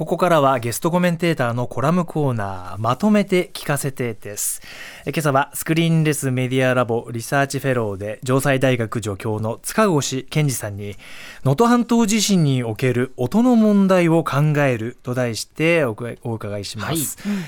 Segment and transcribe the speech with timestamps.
[0.00, 4.62] ここからはゲストコメンテーターのコラムコーナーまとめて聞かせてです。
[5.04, 10.96] 今朝はスクリーンレスメディアラボリサーチフェローで城西大学助教の塚越健司さんに
[11.44, 17.38] 能登半島地震における音の問題を考えると題してお伺いします、はい。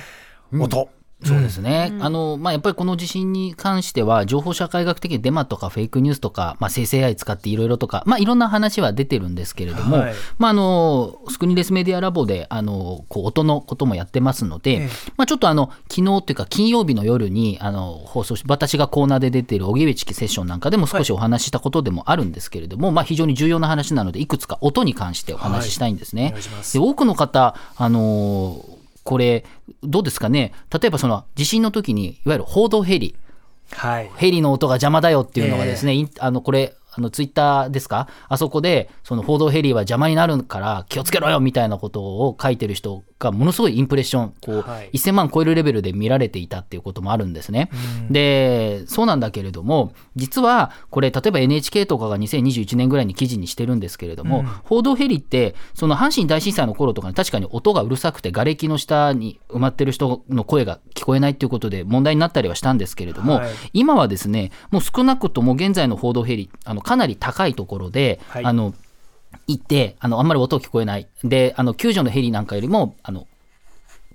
[0.53, 0.91] うん、音
[1.25, 26.33] そうですね、うん、あのまあ、やっぱりこの地震に関しては、情報社会学的にデマとかフェイクニュースとか、まあ、生成 AI 使っていろいろとか、まあ、いろんな話は出てるんですけれども、はい、まあ、あのスクリーンレスメディアラボであのこう音のこともやってますので、ええ、まあ、ちょっとあの昨日というか、金曜日の夜にあの放送し、私がコーナーで出ている荻上チキセッションなんかでも少しお話ししたことでもあるんですけれども、はい、まあ、非常に重要な話なので、いくつか音に関してお話ししたいんですね。
[26.35, 28.65] はい、で多くの方あの
[29.05, 29.45] これ、
[29.83, 33.17] どうですかね、例えばその地震の時に、いわゆる報道ヘリ、
[33.71, 47.71] はい、ヘリの音が邪魔だよっていうのがですね、えー、あのこれ、あのツイッターですか、あそこで、その報道ヘリは邪魔になるから気をつけろよみたいなことを書いてる人が、ものすごいインプレッション、こう、はい、1000万超えるレベルで見られていたっていうこともあるんですね。
[48.11, 68.75] で、そうなんだけれども、実はこれ、例えば NHK とかが2021年ぐらいに記事にしてるんですけれども、うん、報道ヘリって、その阪神大震災の頃とかに確かに音がうるさくて、瓦礫の下に埋まってる人の声が聞こえないっていうことで問題になったりはしたんですけれども、はい、今はですね、もう少なくとも現在の報道ヘリ、あのかなり高いところで、はい、あの
[69.47, 71.09] 行ってあのあんまり音聞こえない。
[71.25, 73.27] であの救助のヘリなんかよりもあの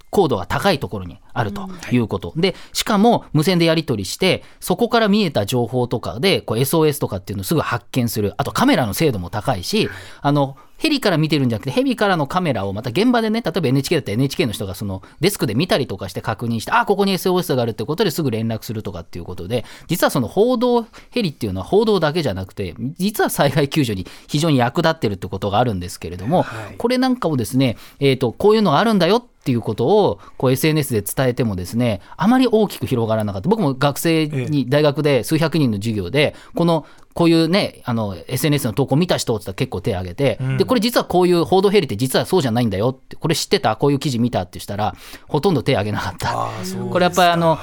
[0.10, 1.98] 高度が高いところにあるとい。
[1.98, 8.34] うこと、うん、でしかも無線でやり取りしてそこから見えた情報とかでこう SOS とかっていうのをすぐ発見する。
[8.38, 9.90] あとカメラの精度も高いし
[10.22, 33.50] あのヘリから見てるんじゃなくて、ヘリからのカメラをまた現場でね、例えば NHK だったら NHK の人がそのデスクで見たりとかして確認して、あ、ここに SOS があるってことですぐ連絡するとかっていうことで、実はその報道ヘリっていうのは報道だけじゃなくて、実は災害救助に非常に役立ってるってことがあるんですけれども、はい、これなんかをですね、えっ、ー、と、こういうのがあるんだよっていうことをこう SNS で伝えてもですね、あまり大きく広がらなかった。
[33.50, 43.76] 僕も学生に大学で数百人の授業で、このこういうね、あの、SNS の投稿見た人って言ったら結構手挙げて、うん、で、これ実はこういう報道ヘリって実はそうじゃないんだよって、これ知ってた？
[43.76, 44.96] こういう記事見たってしたら、
[45.28, 46.52] ほとんど手挙げなかった。
[46.92, 47.58] これやっぱりあの、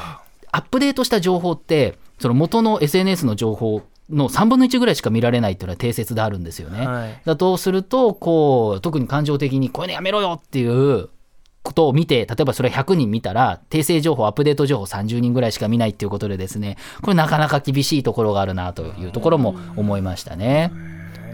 [0.50, 6.86] アップデートした情報って、その元の SNS の情報の3分の1ぐらいしか見られないっていうのは定説であるんですよね。
[6.86, 11.08] はい、だとするとこう特に感情的にこういうのやめろよっていう
[11.64, 20.70] ことを見て、例えばそれ100人見たら、訂正情報、アップデート情報30人ぐらいしか見ないっていうことでですね、これなかなか厳しいところがあるなというところも思いましたね。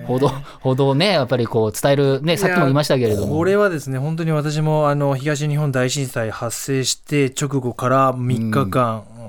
[0.06, 0.28] 報道
[0.60, 3.36] 報道ね、やっぱりこう伝える、ね、さっきも言いましたけれども。
[3.36, 9.20] これはですね、本当に私もあの東日本大震災発生して直後から3日間、うん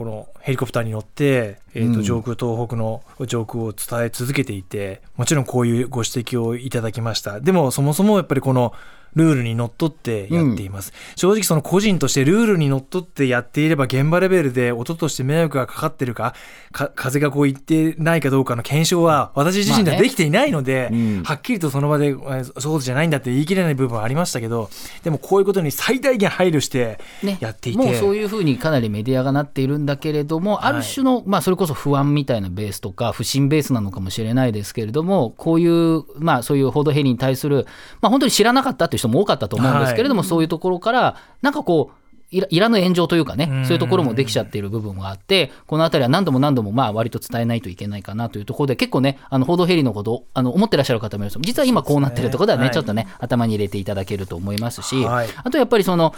[0.00, 7.40] このヘリコプターに乗って、えーと上空東北の上空を伝え続けていてもちろんこういうご指摘をいただきました。
[7.40, 8.72] でもそもそもやっぱりこの
[9.14, 16.34] ルールにのっとってやっています、うん、正直その個人としてルールにのっとってやっていれば現場レベルで音として迷惑がかかってるか
[16.72, 22.14] か風がこう言ってないかどうかの検証は私自身ではできていないので、まあねうん、はっきりとその場で
[22.58, 24.70] そうじゃないんだって言い切れない部分はありましたけど
[25.02, 27.00] でもこういうことに最大限配慮して
[27.40, 37.66] やっていて、ね、もうそういうふうにかなりメディアがなっているんだけれどもある種の、はい、まあ、それこそ不安みたいなベースとか不信ベースなのかもしれないですけれどもこういう、まあ、そういう報道ヘリに対する、
[38.00, 41.99] まあ、本当に知らなかったという人も多かったと思うんですけれども、はい、そういうところからなんかこう
[42.30, 56.14] いらぬ炎上というかね、そういうところもできちゃっている部分があって、このあたりは何度も何度もまあ割と伝えないといけないかなというところで、結構ね、あの報道ヘリのことをあの思ってらっしゃる方もいます実は今こうなってるところではね、ねちょっとね、頭に入れていただけると思いますし、はい、あとやっぱりその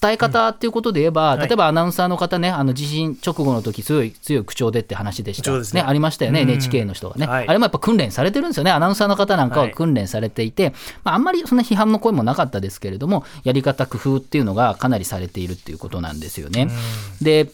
[0.00, 5.60] 伝え方っていうことで言えば、うん、例えばアナウンサーの方ね、あの地震直後の時強い強い口調でって話でした、ね。
[5.72, 10.72] ね、ありましたよね、NHK の人がね、はい、あれもやっぱ訓練されてるんですよね、アナウンサーの方なんかは訓練されていて、
[11.04, 16.40] まあ、あんまりそんな批判の声もなかったですけれども、やり方、工夫っていうのがかなりされているっていうことなんです。
[16.40, 16.68] よね。
[17.20, 17.50] で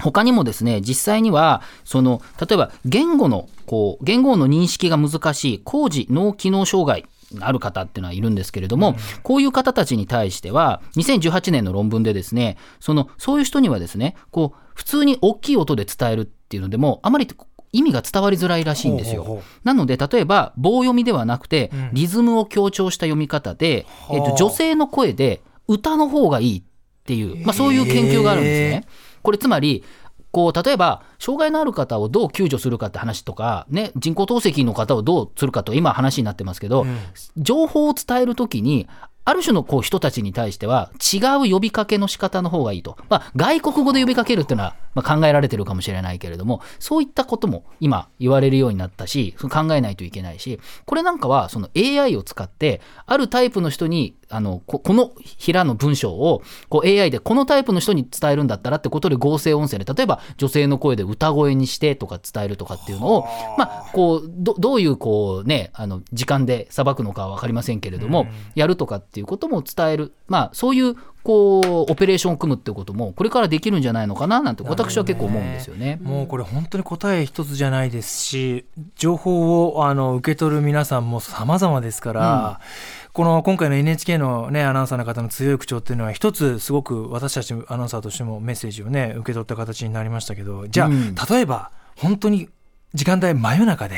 [0.00, 7.06] 他にもですね実際にはその例えば言語のこう言語の認識が難しい工事脳機能障害
[7.40, 17.28] ある方っていうのはいるんですけれども、うん、こういう方たちに対しては2018年の論文でですねそのそういう人にはですねこう普通に大きい音で伝えるっていうのでもあまり
[17.72, 19.42] 意味が伝わりづらいらしいんですよ。
[19.64, 26.64] なので例えば棒読みではなくてリズムを強調した読み方で、うん、えーと女性の声で歌の方がいい
[27.04, 28.88] っていう、まあ、そういう研究があるんですね。
[29.20, 29.84] これつまり
[30.30, 36.98] こう例えば障害のある方をどう救助するかって話とか、ね、人工透析の方をどうするかと今話になってますけど、うん、
[37.36, 38.88] 情報を伝えるときに
[39.24, 41.18] ある種のこう人たちに対しては違
[41.48, 42.96] う呼びかけの仕方の方がいいと。
[43.08, 63.24] まあ、外国語で呼びかけるっていうのは、まあ、考えられてるかもしれないけれども、そういったことも今言われるようになったし、考えないといけないし、これなんかはその AI を使って、あるタイプの人にあのこの平の文章をこう AI でこのタイプの人に伝えるんだったらってことで合成音声で例えば女性の声で歌声にしてとか伝えるとかっていうのを、
[63.56, 70.94] まあ、こうどどういうこう、ね、あの時間でさばくのかは分かりませんけれども、やるとかっていうことも伝える、まあ、そういう
[71.24, 75.96] こうオペレーションを組むってこともこれからできるんじゃないのかななんて私は結構思うんですよね。
[75.96, 78.66] ねもうこれ本当に答え一つじゃないですし
[78.96, 83.04] 情報をあの受け取る皆さんも様々ですから、うん。
[83.14, 92.48] この今回の NHK の、ね、アナウンサーの方の強い口調っていうのは一つすごく私たちアナウンサーとしてもメッセージをね受け取った形になりましたけどじゃあ、うん、例えば本当に
[92.94, 93.96] 時間帯真夜中で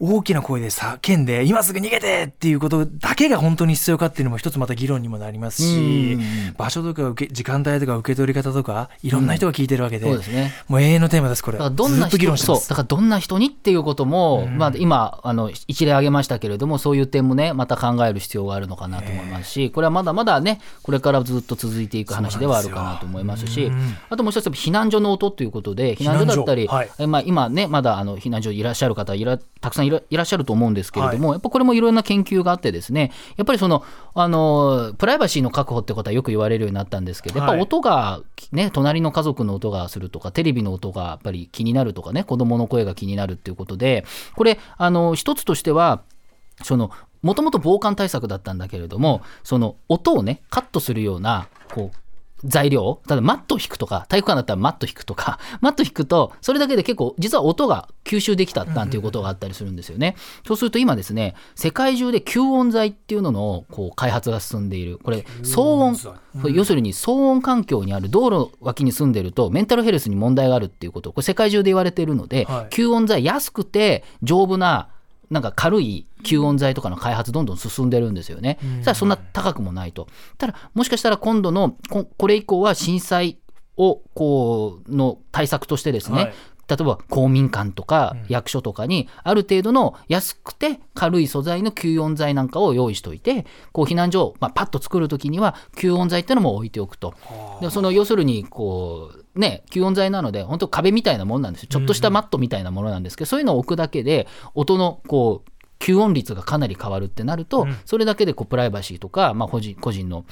[0.00, 6.18] 大きな声で叫んで今すぐ逃げてっていうことだけが本当に必要かっていうのも一つまた議論にもなりますし、
[6.56, 10.06] 場所とか受け時間帯とか受け取り方とかいろんな人が聞いてるわけで,、
[10.68, 11.58] もう永遠のテーマですこれ。
[11.58, 23.70] だからどんな人そうだからどんな人にっていうことも、まあ、今あの一例挙げましたけれどもそういう点もねまた考える必要があるのかなと思いますしこれはまだまだねこれからずっと続いていく話ではあるかなと思いますし
[24.08, 26.30] あともう一つ避難所の音ということで避難所。
[26.30, 33.84] だったり、はい、まあ、今ねまだあの避難所いらっしゃる方方いらたくさんいらっしゃると思うんですけれども、はい、やっぱこれもいろんな研究があってですねやっぱりその
[34.14, 38.20] あのプライバシーの確保ってことはよく言われるようになったんですけど、やっぱ音が
[38.52, 44.04] ね隣の家族の音がするとかテレビの音がやっぱり気になるとかね子供の声が気になるっていうことで
[44.36, 46.02] これあの一つとしては
[46.62, 46.90] その
[47.22, 51.99] もともと防寒対策だったんだけれどもその音をねカットするようなこう
[52.44, 53.00] 材料？
[53.08, 60.16] 例えばマットを引くとか体育館だったらマット引くとか マット引くとそれだけで結構実は音が吸収できたなんていうことがあったりするんですよね。
[60.46, 64.98] そうすると今ですね世界中で吸音材っていうののこう開発が進んでいる。
[65.02, 65.96] これ騒音、
[66.44, 71.12] うん、要するに騒音環境にある道路脇に住んでるとメンタルヘルスに問題があるっていうこと。
[71.12, 74.88] これ世界中で言われているので、はい、吸音材安くて丈夫な
[75.30, 78.58] なんか軽い吸音材とかの開発どんどん進んでるんですよね。
[78.80, 80.08] ただそんな高くもないと。
[80.38, 81.76] ただもしかしたら今度の
[82.16, 83.38] これ以降は震災
[83.76, 86.34] をこうの対策としてですね、はい、
[86.68, 97.14] 例えば公民館とか役所とかにある程度の安くて軽い素材の吸音材なんかを用意しておいてこう避難所を、まあ、パッと作る時には吸音材っていうのも置いておくと。
[97.60, 101.68] でその要するにこうね、吸音材なので、本当壁みたいなものなんですよ。
[101.70, 110.24] ちょっとしたマットみたいなものなんですけど、そういうのを置くだけで、音のこう、吸音率がかなり変わるってなると、それだけでこうプライバシーとか、まあ、個人個人の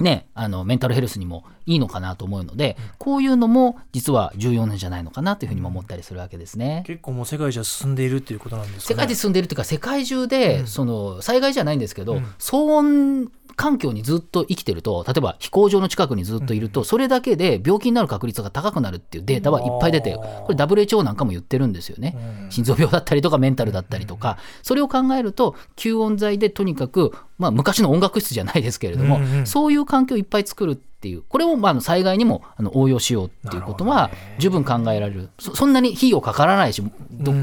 [0.00, 6.82] ね、あのメンタルヘルスにもいいのかなと思うので、こういうのも実は重要なんじゃないのかなというふうにも思ったりするわけですね。
[6.84, 22.16] 結構もう世界じゃ進んでいるっていうことなんですか、ね、世界で進んでいるというか世界中で、その災害じゃないんですけど、うん、騒音環境にずっと生きてると例えば飛行場の近くにずっといると、それだけで病気になる確率が高くなるっていうデータはいっぱい出てこれ WHO なんかも言ってるんですよね、
[22.50, 35.30] 心臓病だったりとかメンタルだったりとか、それを考えると吸音材でとにかく、まあ、昔の音楽室じゃないですけれども、そういう環境をいっぱい作るっていうこれをまあ災害にもあの応用しようっていうことは十分考えられる。
[35.38, 36.82] そんなに費用かからないし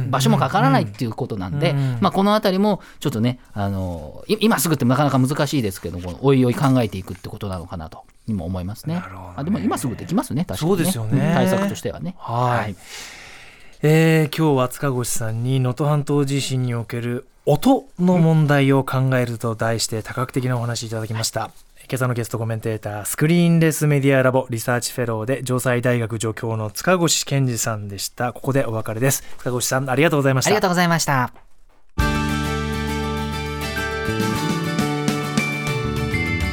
[0.10, 8.96] 場所もかからないっていうことなんで、まあ、この辺りもちょっとねあの今すぐってなかなか難しいですけどもおいおい考えていくってことなのかなとにも思いますね。
[8.96, 9.04] ね。
[9.36, 11.32] あでも今すぐできますね確かに、ね、そうですよね。
[11.34, 12.16] 対策としてはね。
[12.18, 12.76] はい、
[13.82, 21.52] えー、今日は塚越さんに能登半島地震における音の問題を考えると題して多角的なお話いただきました。
[21.92, 28.32] 今朝のゲストコメンテータースクリーンレスメディアラボリサーチフェローで城西大学助教の塚越健二さんでした。
[28.32, 29.24] ここでお別れです。
[29.40, 30.52] 塚越さんありがとうございました。
[30.52, 31.34] ありがとうございました。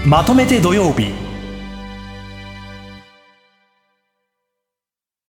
[0.04, 1.27] まとめて土曜日